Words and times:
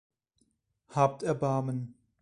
Habt 0.87 1.21
Erbarmen! 1.21 1.93